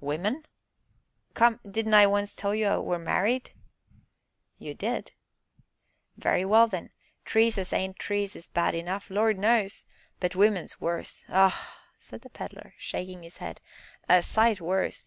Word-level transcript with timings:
"Women?" 0.00 0.46
"Come, 1.34 1.58
didn't 1.68 1.94
I 1.94 2.06
'once 2.06 2.36
tell 2.36 2.54
you 2.54 2.66
I 2.66 2.78
were 2.78 3.00
married?" 3.00 3.52
"You 4.60 4.74
did." 4.74 5.10
"Very 6.16 6.44
well 6.44 6.68
then! 6.68 6.90
Trees 7.24 7.58
as 7.58 7.72
ain't 7.72 7.98
trees 7.98 8.36
is 8.36 8.46
bad 8.46 8.76
enough, 8.76 9.10
Lord 9.10 9.40
knows! 9.40 9.84
but 10.20 10.36
women's 10.36 10.80
worse 10.80 11.24
ah!" 11.28 11.76
said 11.98 12.20
the 12.20 12.30
Pedler, 12.30 12.74
shaking 12.78 13.24
his 13.24 13.38
head, 13.38 13.60
"a 14.08 14.22
sight 14.22 14.60
worse! 14.60 15.00